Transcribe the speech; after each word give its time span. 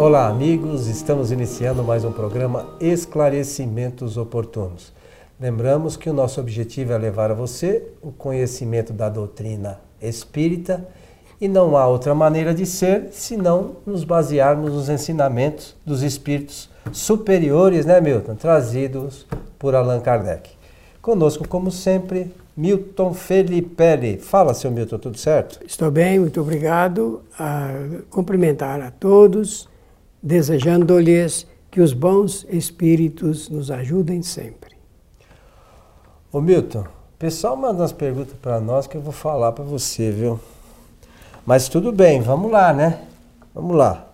Olá, 0.00 0.28
amigos. 0.28 0.86
Estamos 0.86 1.30
iniciando 1.30 1.84
mais 1.84 2.06
um 2.06 2.10
programa 2.10 2.66
Esclarecimentos 2.80 4.16
Oportunos. 4.16 4.94
Lembramos 5.38 5.94
que 5.94 6.08
o 6.08 6.14
nosso 6.14 6.40
objetivo 6.40 6.94
é 6.94 6.96
levar 6.96 7.30
a 7.30 7.34
você 7.34 7.86
o 8.00 8.10
conhecimento 8.10 8.94
da 8.94 9.10
doutrina 9.10 9.78
espírita 10.00 10.88
e 11.38 11.46
não 11.46 11.76
há 11.76 11.86
outra 11.86 12.14
maneira 12.14 12.54
de 12.54 12.64
ser 12.64 13.08
senão 13.12 13.76
nos 13.84 14.02
basearmos 14.02 14.72
nos 14.72 14.88
ensinamentos 14.88 15.76
dos 15.84 16.02
espíritos 16.02 16.70
superiores, 16.92 17.84
né, 17.84 18.00
Milton? 18.00 18.36
Trazidos 18.36 19.26
por 19.58 19.74
Allan 19.74 20.00
Kardec. 20.00 20.48
Conosco, 21.02 21.46
como 21.46 21.70
sempre, 21.70 22.34
Milton 22.56 23.12
Felipe. 23.12 24.16
Fala, 24.18 24.54
seu 24.54 24.70
Milton, 24.70 24.98
tudo 24.98 25.18
certo? 25.18 25.60
Estou 25.62 25.90
bem, 25.90 26.18
muito 26.18 26.40
obrigado. 26.40 27.20
A 27.38 27.68
cumprimentar 28.08 28.80
a 28.80 28.90
todos, 28.90 29.68
desejando-lhes 30.22 31.46
que 31.70 31.80
os 31.80 31.92
bons 31.92 32.46
espíritos 32.50 33.48
nos 33.48 33.70
ajudem 33.70 34.22
sempre. 34.22 34.76
Ô 36.32 36.40
Milton, 36.40 36.80
o 36.80 37.18
pessoal 37.18 37.56
manda 37.56 37.80
umas 37.80 37.92
perguntas 37.92 38.34
para 38.40 38.60
nós 38.60 38.86
que 38.86 38.96
eu 38.96 39.00
vou 39.00 39.12
falar 39.12 39.52
para 39.52 39.64
você, 39.64 40.10
viu? 40.10 40.40
Mas 41.44 41.68
tudo 41.68 41.92
bem, 41.92 42.20
vamos 42.20 42.50
lá, 42.50 42.72
né? 42.72 43.00
Vamos 43.54 43.76
lá. 43.76 44.08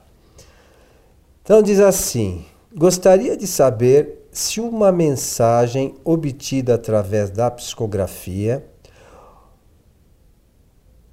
Então 1.42 1.62
diz 1.62 1.80
assim: 1.80 2.44
gostaria 2.74 3.36
de 3.36 3.46
saber 3.46 4.28
se 4.32 4.60
uma 4.60 4.92
mensagem 4.92 5.94
obtida 6.04 6.74
através 6.74 7.30
da 7.30 7.50
psicografia 7.50 8.64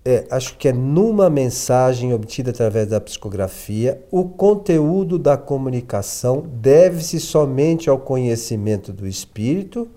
é, 0.05 0.25
acho 0.29 0.57
que 0.57 0.67
é 0.67 0.73
numa 0.73 1.29
mensagem 1.29 2.13
obtida 2.13 2.51
através 2.51 2.87
da 2.87 2.99
psicografia, 2.99 4.03
o 4.11 4.25
conteúdo 4.25 5.17
da 5.17 5.37
comunicação 5.37 6.43
deve-se 6.45 7.19
somente 7.19 7.89
ao 7.89 7.97
conhecimento 7.97 8.91
do 8.91 9.07
espírito 9.07 9.87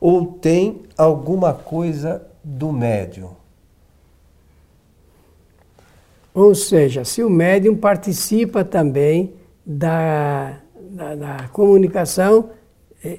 ou 0.00 0.26
tem 0.26 0.82
alguma 0.96 1.52
coisa 1.52 2.22
do 2.44 2.70
médium? 2.70 3.30
Ou 6.32 6.54
seja, 6.54 7.04
se 7.04 7.24
o 7.24 7.30
médium 7.30 7.76
participa 7.76 8.62
também 8.62 9.34
da, 9.64 10.58
da, 10.90 11.14
da 11.14 11.48
comunicação 11.48 12.50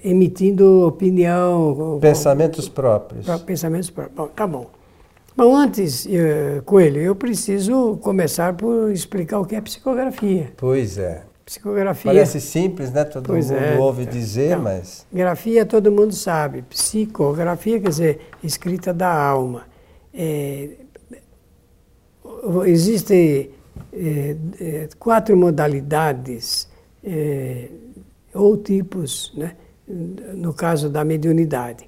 emitindo 0.04 0.86
opinião. 0.86 1.98
Pensamentos 2.00 2.70
próprios. 2.70 3.26
Pensamentos 3.42 3.90
próprios. 3.90 4.16
Bom, 4.16 4.28
tá 4.28 4.46
bom. 4.46 4.77
Bom, 5.38 5.56
antes, 5.56 6.08
eh, 6.08 6.64
Coelho, 6.66 7.00
eu 7.00 7.16
preciso 7.16 7.96
começar 7.98 8.56
por 8.56 8.92
explicar 8.92 9.40
o 9.40 9.46
que 9.46 9.56
é 9.56 9.62
psicografia. 9.62 10.52
Pois 10.58 10.98
é. 10.98 11.22
Psicografia. 11.46 12.12
Parece 12.12 12.42
simples, 12.42 12.92
né? 12.92 13.04
Todo 13.04 13.28
pois 13.28 13.52
mundo 13.52 13.64
é. 13.64 13.78
ouve 13.78 14.08
dizer, 14.08 14.54
então, 14.54 14.64
mas. 14.64 15.06
Grafia 15.14 15.64
todo 15.64 15.92
mundo 15.92 16.12
sabe. 16.16 16.64
Psicografia 16.64 17.80
quer 17.80 17.90
dizer 17.90 18.20
escrita 18.44 18.92
da 18.92 19.14
alma. 19.14 19.68
É, 20.12 20.70
existem 22.66 23.52
é, 23.94 24.90
quatro 24.98 25.38
modalidades 25.38 26.68
é, 27.04 27.70
ou 28.34 28.58
tipos, 28.58 29.32
né? 29.38 29.56
no 29.88 30.52
caso 30.52 30.90
da 30.90 31.06
mediunidade. 31.06 31.88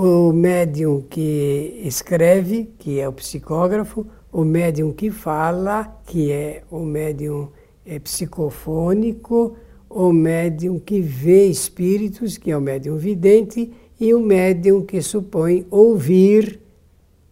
O 0.00 0.32
médium 0.32 1.02
que 1.02 1.80
escreve, 1.82 2.70
que 2.78 3.00
é 3.00 3.08
o 3.08 3.12
psicógrafo, 3.12 4.06
o 4.30 4.44
médium 4.44 4.92
que 4.92 5.10
fala, 5.10 6.00
que 6.06 6.30
é 6.30 6.62
o 6.70 6.84
médium 6.84 7.48
é, 7.84 7.98
psicofônico, 7.98 9.56
o 9.90 10.12
médium 10.12 10.78
que 10.78 11.00
vê 11.00 11.46
espíritos, 11.46 12.38
que 12.38 12.48
é 12.48 12.56
o 12.56 12.60
médium 12.60 12.96
vidente, 12.96 13.72
e 13.98 14.14
o 14.14 14.20
médium 14.20 14.86
que 14.86 15.02
supõe 15.02 15.66
ouvir 15.68 16.60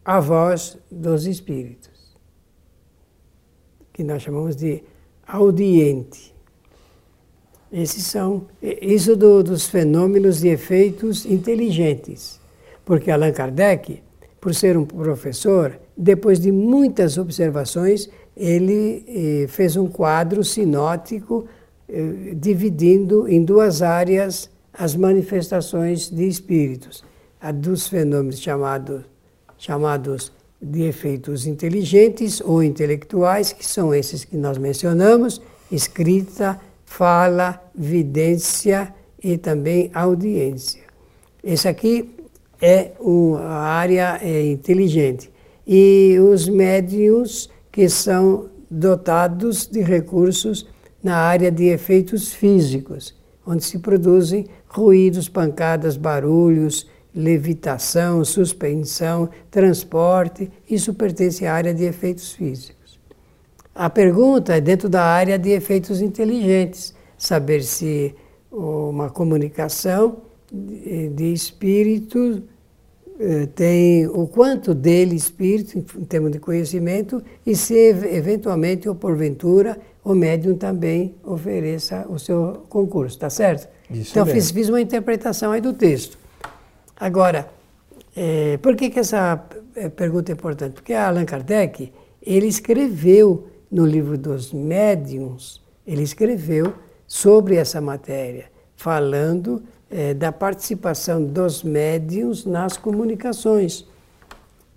a 0.04 0.18
voz 0.18 0.76
dos 0.90 1.24
espíritos, 1.24 2.16
que 3.92 4.02
nós 4.02 4.22
chamamos 4.22 4.56
de 4.56 4.82
audiente. 5.24 6.34
Esses 7.72 8.06
são 8.06 8.48
isso 8.60 9.14
do, 9.14 9.44
dos 9.44 9.68
fenômenos 9.68 10.42
e 10.42 10.48
efeitos 10.48 11.24
inteligentes, 11.24 12.44
porque 12.86 13.10
Allan 13.10 13.32
Kardec, 13.32 14.00
por 14.40 14.54
ser 14.54 14.76
um 14.78 14.84
professor, 14.86 15.76
depois 15.96 16.38
de 16.38 16.52
muitas 16.52 17.18
observações, 17.18 18.08
ele 18.36 19.04
eh, 19.08 19.46
fez 19.48 19.76
um 19.76 19.88
quadro 19.88 20.44
sinótico 20.44 21.46
eh, 21.88 22.34
dividindo 22.34 23.28
em 23.28 23.44
duas 23.44 23.82
áreas 23.82 24.48
as 24.72 24.94
manifestações 24.94 26.08
de 26.08 26.28
espíritos, 26.28 27.04
a 27.40 27.50
dos 27.50 27.88
fenômenos 27.88 28.40
chamados 28.40 29.04
chamados 29.58 30.32
de 30.60 30.82
efeitos 30.82 31.46
inteligentes 31.46 32.40
ou 32.40 32.62
intelectuais, 32.62 33.52
que 33.52 33.66
são 33.66 33.94
esses 33.94 34.24
que 34.24 34.36
nós 34.36 34.58
mencionamos, 34.58 35.40
escrita, 35.72 36.60
fala, 36.84 37.60
vidência 37.74 38.94
e 39.22 39.38
também 39.38 39.90
audiência. 39.94 40.82
Esse 41.42 41.68
aqui 41.68 42.15
é 42.60 42.92
a 43.38 43.58
área 43.58 44.18
é, 44.22 44.46
inteligente. 44.46 45.30
E 45.66 46.16
os 46.20 46.48
médios 46.48 47.50
que 47.70 47.88
são 47.88 48.48
dotados 48.70 49.66
de 49.66 49.80
recursos 49.80 50.66
na 51.02 51.16
área 51.16 51.50
de 51.50 51.64
efeitos 51.64 52.32
físicos, 52.32 53.14
onde 53.46 53.64
se 53.64 53.78
produzem 53.78 54.46
ruídos, 54.68 55.28
pancadas, 55.28 55.96
barulhos, 55.96 56.88
levitação, 57.14 58.24
suspensão, 58.24 59.28
transporte, 59.50 60.50
isso 60.68 60.92
pertence 60.92 61.46
à 61.46 61.54
área 61.54 61.72
de 61.72 61.84
efeitos 61.84 62.32
físicos. 62.32 62.98
A 63.74 63.88
pergunta 63.88 64.56
é 64.56 64.60
dentro 64.60 64.88
da 64.88 65.02
área 65.02 65.38
de 65.38 65.50
efeitos 65.50 66.00
inteligentes, 66.00 66.94
saber 67.16 67.62
se 67.62 68.14
uma 68.50 69.10
comunicação 69.10 70.22
de 71.14 71.32
espírito 71.32 72.42
eh, 73.18 73.46
tem 73.54 74.06
o 74.06 74.26
quanto 74.26 74.74
dele 74.74 75.14
espírito 75.14 75.78
em 75.78 76.04
termos 76.04 76.30
de 76.30 76.38
conhecimento 76.38 77.22
e 77.46 77.56
se 77.56 77.74
eventualmente 77.74 78.86
ou 78.88 78.94
porventura 78.94 79.78
o 80.04 80.14
médium 80.14 80.54
também 80.54 81.14
ofereça 81.24 82.06
o 82.10 82.18
seu 82.18 82.64
concurso, 82.68 83.18
tá 83.18 83.30
certo? 83.30 83.68
Isso 83.90 84.10
então 84.10 84.26
fiz, 84.26 84.50
fiz, 84.50 84.68
uma 84.68 84.80
interpretação 84.80 85.50
aí 85.50 85.62
do 85.62 85.72
texto. 85.72 86.18
Agora, 86.94 87.48
é, 88.14 88.58
por 88.58 88.76
que, 88.76 88.90
que 88.90 88.98
essa 88.98 89.42
eh, 89.74 89.88
pergunta 89.88 90.30
é 90.30 90.34
importante? 90.34 90.74
Porque 90.74 90.92
Allan 90.92 91.24
Kardec 91.24 91.90
ele 92.22 92.46
escreveu 92.46 93.48
no 93.70 93.86
livro 93.86 94.18
dos 94.18 94.52
médiuns, 94.52 95.62
ele 95.86 96.02
escreveu 96.02 96.74
sobre 97.06 97.56
essa 97.56 97.80
matéria, 97.80 98.50
falando 98.76 99.62
é, 99.90 100.14
da 100.14 100.32
participação 100.32 101.22
dos 101.22 101.62
médiuns 101.62 102.44
nas 102.44 102.76
comunicações. 102.76 103.86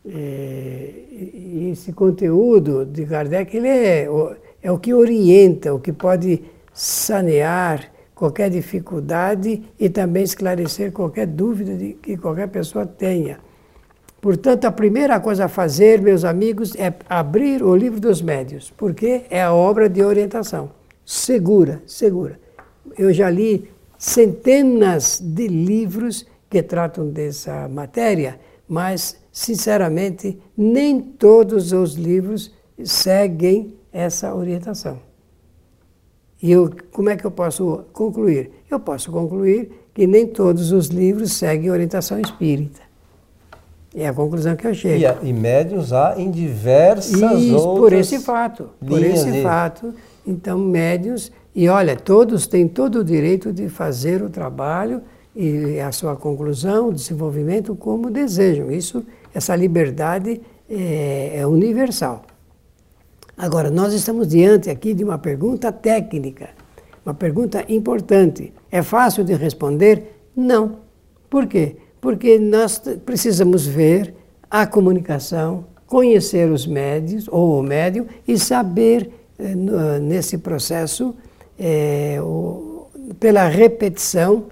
É, 0.08 0.92
esse 1.72 1.92
conteúdo 1.94 2.86
de 2.86 3.06
Kardec 3.06 3.56
ele 3.56 3.68
é, 3.68 4.08
é 4.62 4.72
o 4.72 4.78
que 4.78 4.94
orienta, 4.94 5.74
o 5.74 5.80
que 5.80 5.92
pode 5.92 6.42
sanear 6.74 7.92
qualquer 8.16 8.50
dificuldade 8.50 9.64
e 9.80 9.90
também 9.90 10.24
esclarecer 10.24 10.92
qualquer 10.92 11.26
dúvida 11.26 11.76
de 11.76 11.94
que 11.94 12.18
qualquer 12.18 12.48
pessoa 12.48 12.86
tenha. 12.86 13.40
Portanto, 14.22 14.66
a 14.66 14.72
primeira 14.72 15.20
coisa 15.20 15.46
a 15.46 15.48
fazer, 15.48 16.02
meus 16.02 16.26
amigos, 16.26 16.76
é 16.76 16.94
abrir 17.10 17.64
o 17.64 17.74
livro 17.76 18.00
dos 18.00 18.22
médios, 18.22 18.72
porque 18.76 19.22
é 19.30 19.42
a 19.42 19.54
obra 19.54 19.88
de 19.88 20.04
orientação. 20.04 20.72
Segura, 21.06 21.82
segura. 21.86 22.38
Eu 22.98 23.14
já 23.14 23.30
li 23.30 23.70
centenas 24.00 25.20
de 25.22 25.50
livros 25.50 26.26
que 26.50 26.64
tratam 26.64 27.10
dessa 27.10 27.68
matéria, 27.68 28.40
mas, 28.68 29.18
sinceramente, 29.32 30.40
nem 30.58 31.02
todos 31.02 31.74
os 31.74 31.96
livros 31.96 32.52
seguem 32.84 33.76
essa 33.92 34.34
orientação. 34.34 35.00
E 36.42 36.50
eu, 36.50 36.72
como 36.94 37.10
é 37.10 37.18
que 37.18 37.26
eu 37.26 37.32
posso 37.32 37.84
concluir? 37.92 38.52
Eu 38.72 38.80
posso 38.80 39.12
concluir 39.12 39.90
que 39.94 40.08
nem 40.08 40.26
todos 40.26 40.72
os 40.72 40.88
livros 40.88 41.34
seguem 41.34 41.70
orientação 41.70 42.18
espírita. 42.22 42.80
É 43.94 44.08
a 44.08 44.14
conclusão 44.14 44.56
que 44.56 44.66
eu 44.66 44.74
chego. 44.74 45.04
E, 45.22 45.30
e 45.30 45.34
médios 45.34 45.92
há 45.92 46.14
em 46.18 46.32
diversas 46.32 47.20
Isso, 47.20 47.56
outras 47.56 47.80
por 47.80 47.94
esse 47.94 48.20
fato. 48.20 48.70
Por 48.80 49.04
esse 49.04 49.42
fato. 49.42 49.94
Então, 50.26 50.58
médios, 50.58 51.32
e 51.56 51.68
olha, 51.68 51.96
todos 51.96 52.48
têm 52.48 52.68
todo 52.68 53.00
o 53.00 53.04
direito 53.04 53.52
de 53.52 53.70
fazer 53.70 54.22
o 54.22 54.30
trabalho 54.30 55.02
e 55.36 55.80
a 55.80 55.92
sua 55.92 56.16
conclusão, 56.16 56.90
o 56.90 56.94
desenvolvimento 56.94 57.76
como 57.76 58.10
desejam. 58.10 58.72
Isso, 58.72 59.06
essa 59.34 59.56
liberdade 59.56 60.42
é, 60.70 61.40
é 61.40 61.48
universal. 61.48 62.24
Agora, 63.38 63.72
nós 63.72 63.94
estamos 63.94 64.28
diante 64.28 64.70
aqui 64.70 64.94
de 64.94 65.04
uma 65.04 65.18
pergunta 65.18 65.72
técnica, 65.72 66.50
uma 67.06 67.14
pergunta 67.14 67.64
importante. 67.70 68.54
É 68.70 68.82
fácil 68.84 69.24
de 69.24 69.34
responder? 69.34 70.22
Não. 70.36 70.80
Por 71.30 71.48
quê? 71.48 71.78
Porque 72.02 72.38
nós 72.38 72.80
precisamos 73.06 73.66
ver 73.66 74.14
a 74.50 74.68
comunicação, 74.68 75.66
conhecer 75.88 76.52
os 76.52 76.68
médios 76.68 77.28
ou 77.30 77.60
o 77.60 77.64
médium 77.64 78.06
e 78.28 78.38
saber 78.38 79.10
eh, 79.38 79.56
nesse 80.00 80.38
processo, 80.38 81.16
é, 81.60 82.18
o, 82.22 82.88
pela 83.20 83.48
repetição 83.48 84.46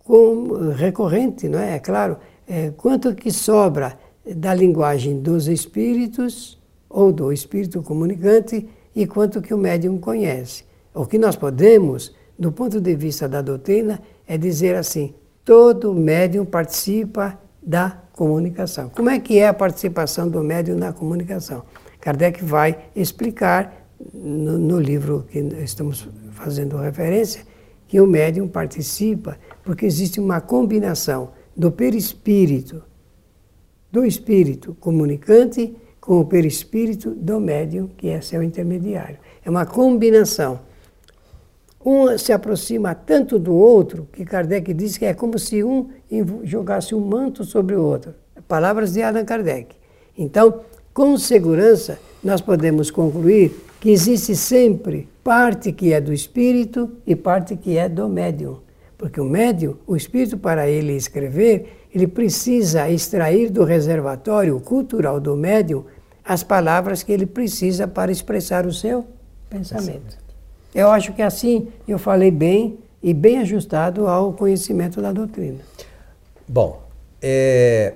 com, 0.00 0.72
recorrente, 0.74 1.48
não 1.48 1.58
é? 1.58 1.76
É 1.76 1.78
claro, 1.78 2.16
é, 2.46 2.72
quanto 2.76 3.14
que 3.14 3.30
sobra 3.30 3.98
da 4.26 4.52
linguagem 4.54 5.20
dos 5.20 5.46
espíritos 5.46 6.58
ou 6.88 7.12
do 7.12 7.32
espírito 7.32 7.82
comunicante 7.82 8.68
e 8.94 9.06
quanto 9.06 9.40
que 9.40 9.54
o 9.54 9.58
médium 9.58 9.98
conhece. 9.98 10.64
O 10.94 11.06
que 11.06 11.18
nós 11.18 11.36
podemos, 11.36 12.14
do 12.38 12.50
ponto 12.50 12.80
de 12.80 12.94
vista 12.94 13.28
da 13.28 13.40
doutrina, 13.40 14.00
é 14.26 14.36
dizer 14.36 14.74
assim: 14.74 15.14
todo 15.44 15.94
médium 15.94 16.44
participa 16.44 17.38
da 17.62 18.02
comunicação. 18.12 18.88
Como 18.88 19.10
é 19.10 19.20
que 19.20 19.38
é 19.38 19.46
a 19.46 19.54
participação 19.54 20.28
do 20.28 20.42
médium 20.42 20.76
na 20.76 20.92
comunicação? 20.92 21.62
Kardec 22.00 22.42
vai 22.42 22.78
explicar 22.96 23.86
no, 24.12 24.58
no 24.58 24.80
livro 24.80 25.26
que 25.30 25.38
estamos 25.62 26.08
fazendo 26.38 26.76
referência 26.76 27.42
que 27.86 28.00
o 28.00 28.06
médium 28.06 28.46
participa 28.48 29.36
porque 29.64 29.86
existe 29.86 30.20
uma 30.20 30.40
combinação 30.40 31.30
do 31.56 31.72
perispírito, 31.72 32.82
do 33.90 34.04
espírito 34.04 34.76
comunicante 34.78 35.74
com 36.00 36.20
o 36.20 36.24
perispírito 36.24 37.10
do 37.10 37.40
médium, 37.40 37.88
que 37.88 38.08
é 38.08 38.20
seu 38.20 38.42
intermediário. 38.42 39.18
É 39.44 39.50
uma 39.50 39.66
combinação. 39.66 40.60
Um 41.84 42.16
se 42.16 42.32
aproxima 42.32 42.94
tanto 42.94 43.38
do 43.38 43.54
outro 43.54 44.08
que 44.12 44.24
Kardec 44.24 44.72
diz 44.72 44.96
que 44.96 45.04
é 45.04 45.14
como 45.14 45.38
se 45.38 45.62
um 45.62 45.90
jogasse 46.44 46.94
um 46.94 47.00
manto 47.00 47.44
sobre 47.44 47.74
o 47.74 47.82
outro. 47.82 48.14
Palavras 48.46 48.92
de 48.92 49.02
Allan 49.02 49.24
Kardec. 49.24 49.76
Então, 50.16 50.60
com 50.92 51.16
segurança, 51.16 51.98
nós 52.22 52.40
podemos 52.40 52.90
concluir 52.90 53.54
que 53.80 53.90
existe 53.90 54.34
sempre 54.34 55.08
parte 55.22 55.72
que 55.72 55.92
é 55.92 56.00
do 56.00 56.12
espírito 56.12 56.90
e 57.06 57.14
parte 57.14 57.56
que 57.56 57.76
é 57.76 57.88
do 57.88 58.08
médium. 58.08 58.58
Porque 58.96 59.20
o 59.20 59.24
médium, 59.24 59.76
o 59.86 59.94
espírito, 59.94 60.36
para 60.36 60.68
ele 60.68 60.94
escrever, 60.94 61.86
ele 61.94 62.06
precisa 62.06 62.90
extrair 62.90 63.50
do 63.50 63.64
reservatório 63.64 64.58
cultural 64.60 65.20
do 65.20 65.36
médium 65.36 65.84
as 66.24 66.42
palavras 66.42 67.02
que 67.02 67.12
ele 67.12 67.24
precisa 67.24 67.86
para 67.86 68.10
expressar 68.10 68.66
o 68.66 68.72
seu 68.72 69.06
pensamento. 69.48 70.18
Eu 70.74 70.90
acho 70.90 71.12
que 71.12 71.22
assim 71.22 71.68
eu 71.86 71.98
falei 71.98 72.30
bem 72.30 72.78
e 73.02 73.14
bem 73.14 73.38
ajustado 73.38 74.06
ao 74.06 74.32
conhecimento 74.32 75.00
da 75.00 75.12
doutrina. 75.12 75.60
Bom, 76.46 76.82
é, 77.22 77.94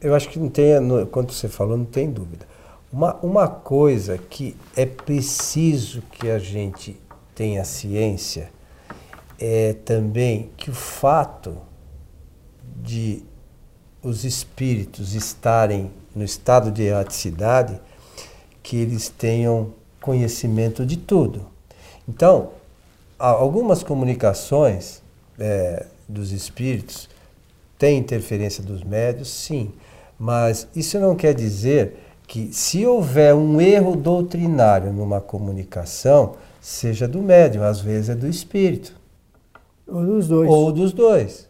eu 0.00 0.14
acho 0.14 0.28
que 0.28 0.38
não 0.38 0.48
tem, 0.48 0.74
quando 1.10 1.32
você 1.32 1.48
falou, 1.48 1.76
não 1.76 1.84
tem 1.84 2.10
dúvida. 2.10 2.46
Uma, 2.94 3.16
uma 3.24 3.48
coisa 3.48 4.16
que 4.16 4.56
é 4.76 4.86
preciso 4.86 6.00
que 6.12 6.30
a 6.30 6.38
gente 6.38 6.96
tenha 7.34 7.64
ciência 7.64 8.52
é 9.36 9.72
também 9.72 10.52
que 10.56 10.70
o 10.70 10.72
fato 10.72 11.58
de 12.80 13.24
os 14.00 14.22
espíritos 14.22 15.12
estarem 15.16 15.90
no 16.14 16.22
estado 16.22 16.70
de 16.70 16.84
erraticidade, 16.84 17.80
que 18.62 18.76
eles 18.76 19.08
tenham 19.08 19.74
conhecimento 20.00 20.86
de 20.86 20.96
tudo. 20.96 21.48
Então, 22.08 22.50
algumas 23.18 23.82
comunicações 23.82 25.02
é, 25.36 25.84
dos 26.08 26.30
espíritos 26.30 27.08
têm 27.76 27.98
interferência 27.98 28.62
dos 28.62 28.84
médios, 28.84 29.30
sim, 29.30 29.72
mas 30.16 30.68
isso 30.76 31.00
não 31.00 31.16
quer 31.16 31.34
dizer 31.34 32.03
que 32.26 32.52
se 32.52 32.86
houver 32.86 33.34
um 33.34 33.60
erro 33.60 33.96
doutrinário 33.96 34.92
numa 34.92 35.20
comunicação, 35.20 36.36
seja 36.60 37.06
do 37.06 37.22
médium, 37.22 37.62
às 37.62 37.80
vezes 37.80 38.10
é 38.10 38.14
do 38.14 38.26
espírito. 38.26 38.94
Ou 39.86 40.04
dos 40.04 40.28
dois. 40.28 40.50
Ou 40.50 40.72
dos 40.72 40.92
dois. 40.92 41.48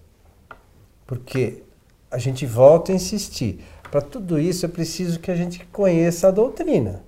Porque 1.06 1.62
a 2.10 2.18
gente 2.18 2.44
volta 2.46 2.92
a 2.92 2.94
insistir. 2.94 3.64
Para 3.90 4.00
tudo 4.00 4.40
isso 4.40 4.66
é 4.66 4.68
preciso 4.68 5.20
que 5.20 5.30
a 5.30 5.36
gente 5.36 5.64
conheça 5.66 6.28
a 6.28 6.30
doutrina. 6.30 7.02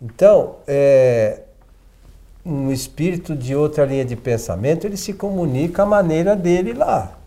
Então, 0.00 0.56
é, 0.66 1.42
um 2.44 2.70
espírito 2.70 3.34
de 3.34 3.54
outra 3.54 3.84
linha 3.84 4.04
de 4.04 4.14
pensamento, 4.14 4.86
ele 4.86 4.96
se 4.96 5.12
comunica 5.12 5.82
a 5.82 5.86
maneira 5.86 6.36
dele 6.36 6.72
lá. 6.72 7.18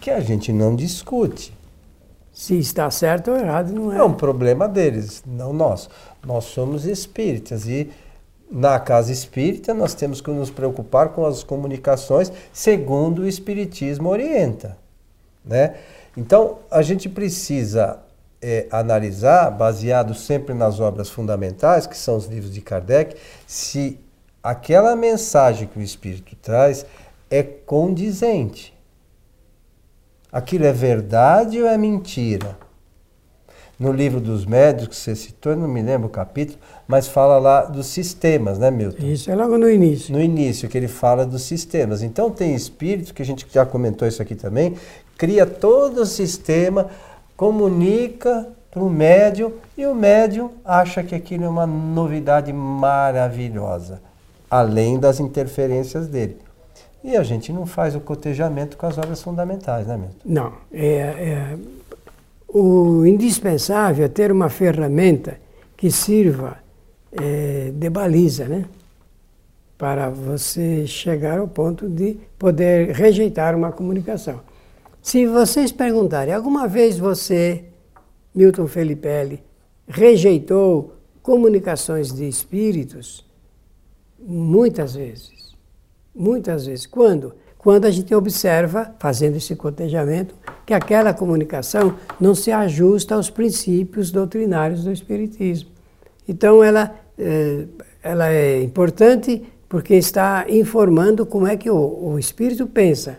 Que 0.00 0.10
a 0.10 0.20
gente 0.20 0.52
não 0.52 0.74
discute. 0.74 1.52
Se 2.34 2.58
está 2.58 2.90
certo 2.90 3.30
ou 3.30 3.36
errado, 3.36 3.72
não 3.72 3.92
é. 3.92 3.98
É 3.98 4.02
um 4.02 4.12
problema 4.12 4.68
deles, 4.68 5.22
não 5.24 5.52
nosso. 5.52 5.88
Nós 6.26 6.46
somos 6.46 6.84
espíritas 6.84 7.68
e 7.68 7.92
na 8.50 8.78
casa 8.80 9.12
espírita 9.12 9.72
nós 9.72 9.94
temos 9.94 10.20
que 10.20 10.30
nos 10.30 10.50
preocupar 10.50 11.10
com 11.10 11.24
as 11.24 11.44
comunicações 11.44 12.32
segundo 12.52 13.22
o 13.22 13.28
espiritismo 13.28 14.08
orienta, 14.08 14.76
né? 15.44 15.76
Então 16.16 16.58
a 16.70 16.82
gente 16.82 17.08
precisa 17.08 18.00
é, 18.42 18.66
analisar, 18.70 19.50
baseado 19.50 20.12
sempre 20.12 20.54
nas 20.54 20.80
obras 20.80 21.08
fundamentais, 21.08 21.86
que 21.86 21.96
são 21.96 22.16
os 22.16 22.26
livros 22.26 22.52
de 22.52 22.60
Kardec, 22.60 23.16
se 23.46 23.98
aquela 24.42 24.94
mensagem 24.96 25.68
que 25.68 25.78
o 25.78 25.82
espírito 25.82 26.36
traz 26.42 26.84
é 27.30 27.42
condizente 27.42 28.73
aquilo 30.34 30.66
é 30.66 30.72
verdade 30.72 31.62
ou 31.62 31.68
é 31.68 31.78
mentira? 31.78 32.56
No 33.78 33.92
livro 33.92 34.20
dos 34.20 34.44
médios 34.44 34.88
que 34.88 34.96
você 34.96 35.14
citou, 35.14 35.52
eu 35.52 35.58
não 35.58 35.68
me 35.68 35.80
lembro 35.80 36.08
o 36.08 36.10
capítulo, 36.10 36.58
mas 36.88 37.06
fala 37.06 37.38
lá 37.38 37.64
dos 37.64 37.86
sistemas, 37.86 38.58
né, 38.58 38.68
Milton? 38.68 39.04
Isso 39.04 39.30
é 39.30 39.34
logo 39.36 39.56
no 39.56 39.70
início. 39.70 40.12
No 40.12 40.20
início, 40.20 40.68
que 40.68 40.76
ele 40.76 40.88
fala 40.88 41.24
dos 41.24 41.42
sistemas. 41.42 42.02
Então 42.02 42.30
tem 42.30 42.52
espírito, 42.54 43.14
que 43.14 43.22
a 43.22 43.24
gente 43.24 43.46
já 43.48 43.64
comentou 43.64 44.06
isso 44.06 44.20
aqui 44.20 44.34
também, 44.34 44.74
cria 45.16 45.46
todo 45.46 46.02
o 46.02 46.06
sistema, 46.06 46.88
comunica 47.36 48.48
para 48.72 48.82
o 48.82 48.90
médium 48.90 49.52
e 49.78 49.86
o 49.86 49.94
médium 49.94 50.50
acha 50.64 51.04
que 51.04 51.14
aquilo 51.14 51.44
é 51.44 51.48
uma 51.48 51.66
novidade 51.66 52.52
maravilhosa, 52.52 54.00
além 54.50 54.98
das 54.98 55.20
interferências 55.20 56.08
dele. 56.08 56.43
E 57.04 57.18
a 57.18 57.22
gente 57.22 57.52
não 57.52 57.66
faz 57.66 57.94
o 57.94 58.00
cotejamento 58.00 58.78
com 58.78 58.86
as 58.86 58.96
obras 58.96 59.22
fundamentais, 59.22 59.86
né, 59.86 59.94
Milton? 59.94 60.16
Não. 60.24 60.54
É, 60.72 60.86
é, 60.88 61.58
o 62.48 63.04
indispensável 63.04 64.06
é 64.06 64.08
ter 64.08 64.32
uma 64.32 64.48
ferramenta 64.48 65.38
que 65.76 65.90
sirva 65.90 66.56
é, 67.12 67.70
de 67.74 67.90
baliza, 67.90 68.46
né? 68.46 68.64
Para 69.76 70.08
você 70.08 70.86
chegar 70.86 71.38
ao 71.38 71.46
ponto 71.46 71.90
de 71.90 72.16
poder 72.38 72.92
rejeitar 72.92 73.54
uma 73.54 73.70
comunicação. 73.70 74.40
Se 75.02 75.26
vocês 75.26 75.70
perguntarem, 75.70 76.32
alguma 76.32 76.66
vez 76.66 76.96
você, 76.96 77.64
Milton 78.34 78.66
Felipe, 78.66 79.42
rejeitou 79.86 80.94
comunicações 81.22 82.10
de 82.14 82.26
espíritos? 82.26 83.26
Muitas 84.18 84.94
vezes. 84.94 85.43
Muitas 86.14 86.66
vezes. 86.66 86.86
Quando? 86.86 87.34
Quando 87.58 87.86
a 87.86 87.90
gente 87.90 88.14
observa, 88.14 88.94
fazendo 88.98 89.36
esse 89.36 89.56
cotejamento, 89.56 90.34
que 90.66 90.74
aquela 90.74 91.14
comunicação 91.14 91.96
não 92.20 92.34
se 92.34 92.52
ajusta 92.52 93.14
aos 93.14 93.30
princípios 93.30 94.10
doutrinários 94.10 94.84
do 94.84 94.92
Espiritismo. 94.92 95.70
Então, 96.28 96.62
ela, 96.62 96.94
eh, 97.18 97.66
ela 98.02 98.30
é 98.30 98.62
importante 98.62 99.42
porque 99.68 99.94
está 99.94 100.44
informando 100.48 101.26
como 101.26 101.46
é 101.46 101.56
que 101.56 101.70
o, 101.70 102.12
o 102.12 102.18
Espírito 102.18 102.66
pensa, 102.66 103.18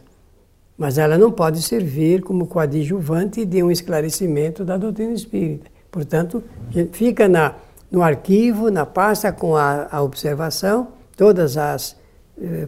mas 0.78 0.98
ela 0.98 1.18
não 1.18 1.32
pode 1.32 1.62
servir 1.62 2.22
como 2.22 2.48
coadjuvante 2.48 3.46
de 3.46 3.64
um 3.64 3.72
esclarecimento 3.72 4.64
da 4.64 4.78
doutrina 4.78 5.14
espírita. 5.14 5.70
Portanto, 5.90 6.44
fica 6.92 7.28
na, 7.28 7.56
no 7.90 8.02
arquivo, 8.02 8.70
na 8.70 8.86
pasta 8.86 9.32
com 9.32 9.56
a, 9.56 9.88
a 9.92 10.02
observação, 10.02 10.90
todas 11.16 11.58
as 11.58 11.96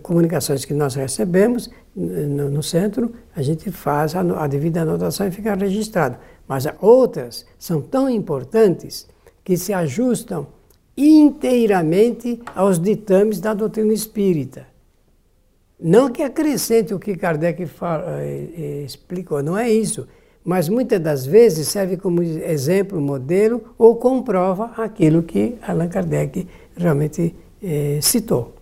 comunicações 0.01 0.63
que 0.63 0.73
nós 0.73 0.95
recebemos 0.95 1.69
no, 1.95 2.49
no, 2.49 2.63
centro, 2.63 3.13
a 3.35 3.41
gente 3.41 3.69
faz 3.69 4.15
a, 4.15 4.21
a 4.21 4.47
devida 4.47 4.81
anotação 4.81 5.27
e 5.27 5.31
fica 5.31 5.55
registrado. 5.55 6.17
Mas 6.47 6.65
outras 6.81 7.45
são 7.59 7.81
tão 7.81 8.09
importantes 8.09 9.07
que 9.43 9.57
se 9.57 9.73
ajustam 9.73 10.47
inteiramente 10.97 12.41
aos 12.55 12.79
ditames 12.79 13.39
da 13.39 13.53
doutrina 13.53 13.93
espírita. 13.93 14.65
Não 15.79 16.09
que 16.09 16.23
acrescente 16.23 16.93
o 16.93 16.99
que 16.99 17.15
Kardec 17.15 17.67
fala, 17.67 18.23
eh, 18.23 18.49
eh, 18.57 18.83
explicou, 18.83 19.43
não 19.43 19.55
é 19.55 19.69
isso, 19.69 20.07
mas 20.43 20.67
muitas 20.67 20.99
das 20.99 21.25
vezes 21.25 21.67
serve 21.67 21.97
como 21.97 22.23
exemplo, 22.23 22.99
modelo 22.99 23.61
ou 23.77 23.97
comprova 23.97 24.71
aquilo 24.77 25.21
que 25.21 25.55
Allan 25.61 25.87
Kardec 25.87 26.47
realmente 26.75 27.35
eh, 27.61 27.99
citou. 28.01 28.56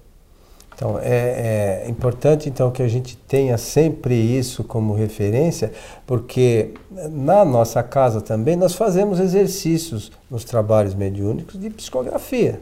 Então, 0.75 0.99
é, 0.99 1.83
é, 1.85 1.89
importante 1.89 2.49
então 2.49 2.69
que 2.69 2.83
a 2.83 2.87
gente 2.87 3.15
tenha 3.15 3.57
sempre 3.57 4.13
isso 4.13 4.61
como 4.61 4.93
referência, 4.93 5.71
porque 6.05 6.73
na 7.11 7.45
nossa 7.45 7.81
casa 7.81 8.19
também 8.19 8.57
nós 8.57 8.75
fazemos 8.75 9.21
exercícios 9.21 10.11
nos 10.29 10.43
trabalhos 10.43 10.93
mediúnicos 10.93 11.57
de 11.57 11.69
psicografia. 11.69 12.61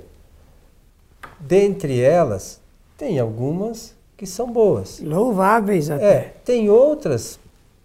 Dentre 1.40 2.00
elas, 2.00 2.62
tem 2.96 3.20
algumas 3.20 3.96
que 4.16 4.28
são 4.28 4.52
boas. 4.52 5.00
Louváveis 5.00 5.90
até. 5.90 6.06
É, 6.06 6.34
tem 6.46 6.70
outras 6.70 7.40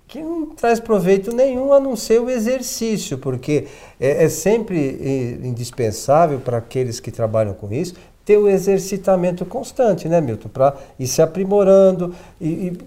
que 0.07 0.21
não 0.21 0.47
traz 0.47 0.79
proveito 0.79 1.35
nenhum 1.35 1.73
a 1.73 1.81
não 1.81 1.97
ser 1.97 2.21
o 2.21 2.29
exercício, 2.29 3.17
porque 3.17 3.67
é, 3.99 4.25
é 4.25 4.29
sempre 4.29 5.39
indispensável 5.43 6.39
para 6.39 6.59
aqueles 6.59 7.01
que 7.01 7.11
trabalham 7.11 7.55
com 7.55 7.73
isso 7.73 7.95
ter 8.29 8.37
o 8.37 8.47
exercitamento 8.47 9.47
constante, 9.47 10.07
né, 10.07 10.21
Milton? 10.21 10.51
Para 10.51 10.77
ir 10.99 11.07
se 11.07 11.23
aprimorando 11.23 12.15
e, 12.39 12.47
e 12.49 12.79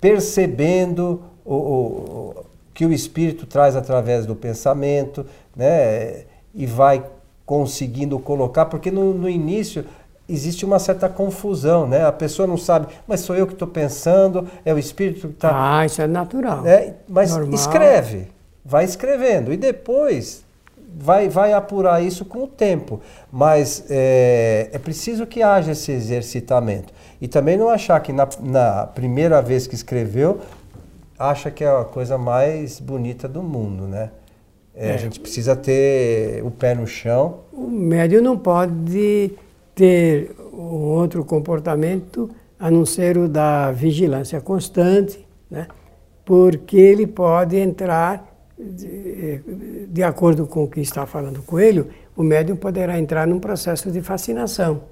percebendo 0.00 1.20
o, 1.44 1.54
o, 1.54 2.44
que 2.72 2.86
o 2.86 2.92
espírito 2.92 3.44
traz 3.44 3.74
através 3.74 4.24
do 4.24 4.36
pensamento, 4.36 5.26
né? 5.56 6.22
E 6.54 6.64
vai 6.64 7.04
conseguindo 7.44 8.20
colocar, 8.20 8.66
porque 8.66 8.88
no, 8.88 9.12
no 9.12 9.28
início 9.28 9.84
existe 10.28 10.64
uma 10.64 10.78
certa 10.78 11.08
confusão, 11.08 11.84
né? 11.84 12.06
A 12.06 12.12
pessoa 12.12 12.46
não 12.46 12.56
sabe, 12.56 12.86
mas 13.04 13.22
sou 13.22 13.34
eu 13.34 13.48
que 13.48 13.54
estou 13.54 13.66
pensando, 13.66 14.46
é 14.64 14.72
o 14.72 14.78
espírito 14.78 15.26
que 15.26 15.34
está. 15.34 15.78
Ah, 15.80 15.86
isso 15.86 16.00
é 16.00 16.06
natural. 16.06 16.64
É, 16.64 16.94
mas 17.08 17.32
Normal. 17.32 17.52
escreve, 17.52 18.28
vai 18.64 18.84
escrevendo. 18.84 19.52
E 19.52 19.56
depois 19.56 20.44
vai, 20.96 21.28
vai 21.28 21.52
apurar 21.52 22.02
isso 22.02 22.24
com 22.24 22.44
o 22.44 22.46
tempo, 22.46 23.00
mas 23.30 23.84
é, 23.90 24.70
é 24.72 24.78
preciso 24.78 25.26
que 25.26 25.42
haja 25.42 25.72
esse 25.72 25.92
exercitamento. 25.92 26.92
E 27.20 27.28
também 27.28 27.56
não 27.56 27.68
achar 27.68 28.00
que 28.00 28.12
na, 28.12 28.28
na 28.40 28.86
primeira 28.86 29.42
vez 29.42 29.66
que 29.66 29.74
escreveu, 29.74 30.40
acha 31.18 31.50
que 31.50 31.64
é 31.64 31.68
a 31.68 31.84
coisa 31.84 32.16
mais 32.16 32.78
bonita 32.78 33.28
do 33.28 33.42
mundo, 33.42 33.84
né? 33.84 34.10
É, 34.74 34.90
é. 34.90 34.94
A 34.94 34.96
gente 34.96 35.18
precisa 35.18 35.56
ter 35.56 36.42
o 36.44 36.50
pé 36.50 36.74
no 36.74 36.86
chão. 36.86 37.40
O 37.52 37.66
médium 37.66 38.22
não 38.22 38.38
pode 38.38 39.32
ter 39.74 40.34
outro 40.52 41.24
comportamento 41.24 42.30
a 42.58 42.70
não 42.70 42.86
ser 42.86 43.16
o 43.18 43.28
da 43.28 43.72
vigilância 43.72 44.40
constante, 44.40 45.26
né? 45.50 45.66
porque 46.24 46.76
ele 46.76 47.06
pode 47.06 47.56
entrar 47.56 48.37
de, 48.58 49.86
de 49.88 50.02
acordo 50.02 50.46
com 50.46 50.64
o 50.64 50.68
que 50.68 50.80
está 50.80 51.06
falando 51.06 51.38
o 51.38 51.42
Coelho, 51.42 51.88
o 52.16 52.22
médium 52.22 52.56
poderá 52.56 52.98
entrar 52.98 53.26
num 53.26 53.38
processo 53.38 53.90
de 53.90 54.00
fascinação. 54.02 54.82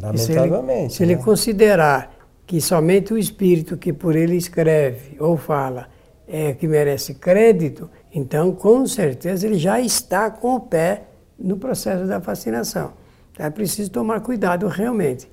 Lamentavelmente. 0.00 0.94
Se 0.94 1.02
ele, 1.02 1.12
se 1.12 1.14
ele 1.14 1.16
né? 1.16 1.22
considerar 1.22 2.16
que 2.46 2.60
somente 2.60 3.12
o 3.12 3.18
espírito 3.18 3.76
que 3.76 3.92
por 3.92 4.16
ele 4.16 4.36
escreve 4.36 5.16
ou 5.18 5.36
fala 5.36 5.88
é 6.26 6.52
que 6.54 6.66
merece 6.66 7.14
crédito, 7.14 7.90
então 8.12 8.52
com 8.52 8.86
certeza 8.86 9.46
ele 9.46 9.58
já 9.58 9.80
está 9.80 10.30
com 10.30 10.54
o 10.54 10.60
pé 10.60 11.02
no 11.38 11.56
processo 11.56 12.06
da 12.06 12.20
fascinação. 12.20 12.92
Então, 13.32 13.44
é 13.44 13.50
preciso 13.50 13.90
tomar 13.90 14.20
cuidado 14.20 14.66
realmente. 14.68 15.28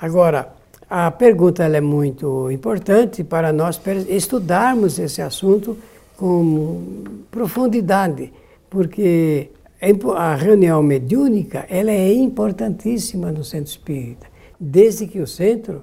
Agora, 0.00 0.52
a 0.88 1.10
pergunta 1.10 1.64
é 1.64 1.80
muito 1.80 2.50
importante 2.50 3.24
para 3.24 3.52
nós 3.52 3.80
estudarmos 4.08 4.98
esse 4.98 5.20
assunto 5.20 5.76
com 6.16 7.04
profundidade, 7.30 8.32
porque 8.70 9.50
a 10.16 10.34
reunião 10.34 10.82
mediúnica 10.82 11.66
ela 11.68 11.90
é 11.90 12.12
importantíssima 12.12 13.30
no 13.30 13.44
centro 13.44 13.70
espírita, 13.70 14.26
desde 14.58 15.06
que 15.06 15.20
o 15.20 15.26
centro 15.26 15.82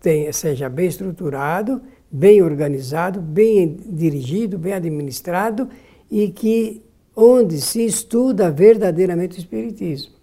tenha, 0.00 0.32
seja 0.32 0.68
bem 0.68 0.86
estruturado, 0.86 1.82
bem 2.10 2.40
organizado, 2.40 3.20
bem 3.20 3.76
dirigido, 3.84 4.56
bem 4.56 4.74
administrado 4.74 5.68
e 6.10 6.28
que 6.28 6.82
onde 7.14 7.60
se 7.60 7.84
estuda 7.84 8.50
verdadeiramente 8.50 9.38
o 9.38 9.40
espiritismo. 9.40 10.14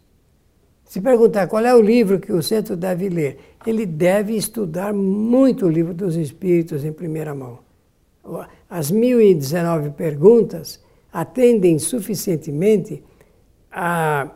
Se 0.85 1.01
perguntar 1.01 1.47
qual 1.47 1.65
é 1.65 1.75
o 1.75 1.81
livro 1.81 2.19
que 2.19 2.31
o 2.31 2.41
centro 2.41 2.77
deve 2.77 3.09
ler, 3.09 3.38
ele 3.65 3.85
deve 3.85 4.35
estudar 4.35 4.93
muito 4.93 5.65
o 5.65 5.69
livro 5.69 5.93
dos 5.93 6.15
espíritos 6.15 6.85
em 6.85 6.93
primeira 6.93 7.33
mão 7.33 7.59
as 8.70 8.89
1019 8.89 9.92
perguntas 9.92 10.80
atendem 11.12 11.77
suficientemente 11.77 13.03
à 13.72 14.30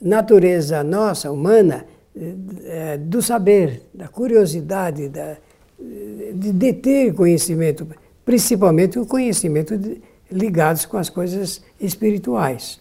natureza 0.00 0.82
nossa, 0.82 1.30
humana, 1.30 1.86
eh, 2.16 2.98
do 2.98 3.22
saber, 3.22 3.82
da 3.94 4.08
curiosidade, 4.08 5.08
da, 5.08 5.36
de 5.78 6.52
deter 6.52 7.14
conhecimento, 7.14 7.86
principalmente 8.24 8.98
o 8.98 9.06
conhecimento 9.06 9.78
de, 9.78 10.00
ligados 10.30 10.84
com 10.86 10.96
as 10.96 11.08
coisas 11.08 11.62
espirituais. 11.80 12.80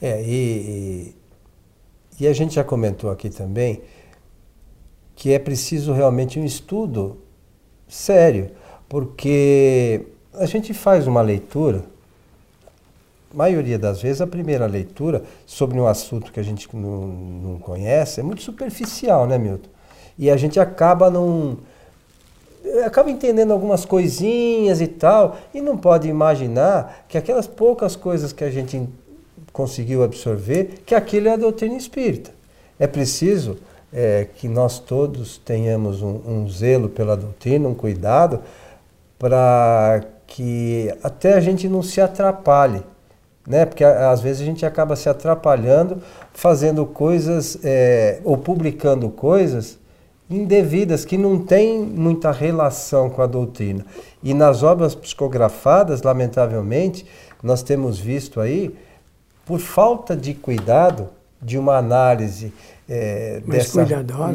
É, 0.00 0.22
e, 0.22 1.14
e 2.20 2.26
a 2.26 2.32
gente 2.32 2.54
já 2.54 2.64
comentou 2.64 3.10
aqui 3.10 3.30
também 3.30 3.82
que 5.16 5.32
é 5.32 5.38
preciso 5.38 5.92
realmente 5.92 6.38
um 6.38 6.44
estudo 6.44 7.18
sério 7.88 8.50
porque 8.94 10.02
a 10.34 10.46
gente 10.46 10.72
faz 10.72 11.08
uma 11.08 11.20
leitura, 11.20 11.82
maioria 13.32 13.76
das 13.76 14.00
vezes 14.00 14.20
a 14.20 14.26
primeira 14.26 14.66
leitura 14.66 15.24
sobre 15.44 15.80
um 15.80 15.86
assunto 15.88 16.30
que 16.30 16.38
a 16.38 16.44
gente 16.44 16.68
não, 16.72 17.04
não 17.08 17.58
conhece 17.58 18.20
é 18.20 18.22
muito 18.22 18.42
superficial, 18.42 19.26
né, 19.26 19.36
Milton? 19.36 19.68
E 20.16 20.30
a 20.30 20.36
gente 20.36 20.60
acaba 20.60 21.10
não 21.10 21.58
acaba 22.86 23.10
entendendo 23.10 23.52
algumas 23.52 23.84
coisinhas 23.84 24.80
e 24.80 24.86
tal, 24.86 25.38
e 25.52 25.60
não 25.60 25.76
pode 25.76 26.06
imaginar 26.06 27.04
que 27.08 27.18
aquelas 27.18 27.48
poucas 27.48 27.96
coisas 27.96 28.32
que 28.32 28.44
a 28.44 28.50
gente 28.50 28.88
conseguiu 29.52 30.04
absorver, 30.04 30.82
que 30.86 30.94
aquilo 30.94 31.26
é 31.26 31.32
a 31.32 31.36
doutrina 31.36 31.74
espírita. 31.74 32.30
É 32.78 32.86
preciso 32.86 33.58
é, 33.92 34.28
que 34.36 34.46
nós 34.46 34.78
todos 34.78 35.36
tenhamos 35.36 36.00
um, 36.00 36.20
um 36.24 36.48
zelo 36.48 36.88
pela 36.88 37.16
doutrina, 37.16 37.68
um 37.68 37.74
cuidado, 37.74 38.40
para 39.24 40.02
que 40.26 40.94
até 41.02 41.32
a 41.32 41.40
gente 41.40 41.66
não 41.66 41.82
se 41.82 41.98
atrapalhe, 41.98 42.82
né? 43.48 43.64
Porque 43.64 43.82
às 43.82 44.20
vezes 44.20 44.42
a 44.42 44.44
gente 44.44 44.66
acaba 44.66 44.94
se 44.96 45.08
atrapalhando, 45.08 46.02
fazendo 46.34 46.84
coisas 46.84 47.58
é, 47.64 48.20
ou 48.22 48.36
publicando 48.36 49.08
coisas 49.08 49.78
indevidas 50.28 51.06
que 51.06 51.16
não 51.16 51.38
têm 51.38 51.80
muita 51.80 52.30
relação 52.30 53.08
com 53.08 53.22
a 53.22 53.26
doutrina. 53.26 53.86
E 54.22 54.34
nas 54.34 54.62
obras 54.62 54.94
psicografadas, 54.94 56.02
lamentavelmente, 56.02 57.06
nós 57.42 57.62
temos 57.62 57.98
visto 57.98 58.42
aí, 58.42 58.76
por 59.46 59.58
falta 59.58 60.14
de 60.14 60.34
cuidado, 60.34 61.08
de 61.40 61.56
uma 61.56 61.78
análise 61.78 62.52
é, 62.86 63.40
dessa, 63.46 63.86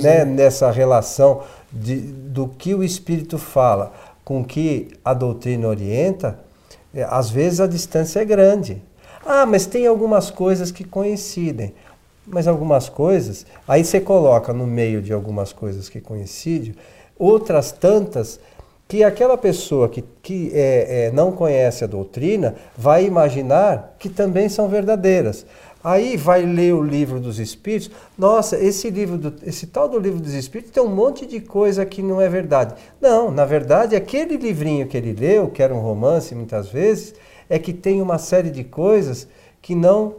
né, 0.02 0.26
nessa 0.26 0.72
relação 0.72 1.44
de, 1.72 1.98
do 1.98 2.48
que 2.48 2.74
o 2.74 2.84
Espírito 2.84 3.38
fala 3.38 3.92
com 4.30 4.44
que 4.44 4.90
a 5.04 5.12
doutrina 5.12 5.68
orienta, 5.68 6.38
é, 6.94 7.04
às 7.10 7.32
vezes 7.32 7.60
a 7.60 7.66
distância 7.66 8.20
é 8.20 8.26
grande. 8.26 8.80
Ah, 9.26 9.44
mas 9.44 9.66
tem 9.66 9.88
algumas 9.88 10.30
coisas 10.30 10.70
que 10.72 10.84
coincidem. 10.84 11.74
Mas 12.28 12.48
algumas 12.48 12.88
coisas, 12.88 13.44
aí 13.68 13.84
você 13.84 14.00
coloca 14.00 14.54
no 14.54 14.68
meio 14.68 15.02
de 15.02 15.12
algumas 15.12 15.52
coisas 15.52 15.90
que 15.90 16.00
coincidem, 16.00 16.76
outras 17.18 17.72
tantas 17.72 18.40
que 18.88 19.04
aquela 19.04 19.36
pessoa 19.36 19.90
que, 19.90 20.04
que 20.22 20.52
é, 20.54 21.08
é, 21.08 21.12
não 21.12 21.32
conhece 21.32 21.84
a 21.84 21.88
doutrina 21.88 22.54
vai 22.78 23.06
imaginar 23.06 23.96
que 23.98 24.10
também 24.10 24.48
são 24.48 24.70
verdadeiras. 24.70 25.44
Aí 25.84 26.18
vai 26.18 26.46
ler 26.46 26.74
o 26.74 26.84
livro 26.84 27.20
dos 27.20 27.40
Espíritos. 27.40 27.90
Nossa, 28.18 28.58
esse 28.58 28.90
livro, 28.90 29.18
do, 29.18 29.34
esse 29.46 29.68
tal 29.68 29.88
do 29.88 29.98
livro 29.98 30.20
dos 30.20 30.34
Espíritos 30.34 30.74
tem 30.74 30.84
um 30.84 30.94
monte 30.94 31.26
de 31.26 31.40
coisa 31.40 31.86
que 31.86 32.02
não 32.02 32.20
é 32.20 32.28
verdade. 32.28 32.76
Não, 33.00 33.32
na 33.32 33.46
verdade, 33.46 33.96
aquele 33.96 34.36
livrinho 34.36 34.88
que 34.88 34.98
ele 34.98 35.14
leu, 35.14 35.48
que 35.48 35.64
era 35.64 35.74
um 35.74 35.80
romance 35.80 36.36
muitas 36.36 36.70
vezes, 36.70 37.16
é 37.50 37.58
que 37.58 37.72
tem 37.72 38.02
uma 38.02 38.18
série 38.18 38.52
de 38.52 38.64
coisas 38.64 39.28
que 39.62 39.74
não 39.74 40.16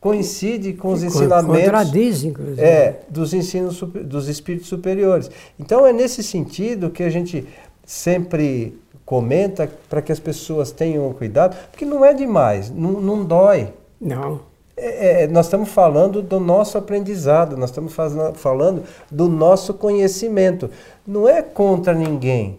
coincide 0.00 0.72
com 0.72 0.92
os 0.92 1.02
ensinamentos 1.02 1.64
contradiz, 1.64 2.24
inclusive. 2.24 2.60
É, 2.60 3.00
dos 3.08 3.32
ensinos 3.32 3.80
dos 3.80 4.28
espíritos 4.28 4.68
superiores. 4.68 5.30
Então 5.58 5.86
é 5.86 5.92
nesse 5.92 6.22
sentido 6.22 6.90
que 6.90 7.02
a 7.02 7.10
gente 7.10 7.46
sempre 7.84 8.78
comenta 9.04 9.70
para 9.88 10.02
que 10.02 10.10
as 10.10 10.18
pessoas 10.18 10.72
tenham 10.72 11.12
cuidado, 11.12 11.56
porque 11.70 11.84
não 11.84 12.04
é 12.04 12.12
demais, 12.12 12.70
não, 12.70 13.00
não 13.00 13.24
dói. 13.24 13.72
Não. 14.00 14.40
É, 14.76 15.22
é, 15.22 15.26
nós 15.26 15.46
estamos 15.46 15.70
falando 15.70 16.20
do 16.20 16.38
nosso 16.38 16.76
aprendizado, 16.76 17.56
nós 17.56 17.70
estamos 17.70 17.94
falando 18.34 18.84
do 19.10 19.26
nosso 19.26 19.72
conhecimento. 19.72 20.70
Não 21.06 21.26
é 21.26 21.42
contra 21.42 21.94
ninguém. 21.94 22.58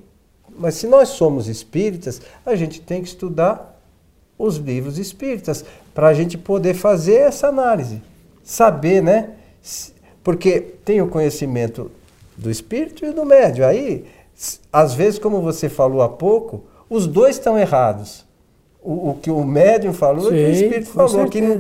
Mas 0.57 0.75
se 0.75 0.87
nós 0.87 1.09
somos 1.09 1.47
espíritas, 1.47 2.19
a 2.43 2.55
gente 2.55 2.81
tem 2.81 3.01
que 3.01 3.07
estudar 3.07 3.79
os 4.37 4.57
livros 4.57 4.97
espíritas 4.97 5.63
para 5.93 6.07
a 6.07 6.13
gente 6.13 6.37
poder 6.37 6.73
fazer 6.73 7.17
essa 7.17 7.47
análise. 7.47 8.01
Saber, 8.43 9.01
né? 9.03 9.31
Porque 10.23 10.59
tem 10.59 11.01
o 11.01 11.07
conhecimento 11.07 11.91
do 12.35 12.49
espírito 12.49 13.05
e 13.05 13.11
do 13.11 13.25
médio. 13.25 13.65
Aí, 13.65 14.05
às 14.71 14.93
vezes, 14.93 15.19
como 15.19 15.41
você 15.41 15.69
falou 15.69 16.01
há 16.01 16.09
pouco, 16.09 16.63
os 16.89 17.05
dois 17.05 17.35
estão 17.35 17.57
errados. 17.57 18.26
O, 18.89 19.09
o, 19.09 19.13
que 19.15 19.29
o 19.29 19.43
médium 19.43 19.91
falou 19.91 20.33
e 20.33 20.45
o 20.45 20.49
espírito 20.49 20.89
falou. 20.89 21.27
Que 21.27 21.41
não, 21.41 21.59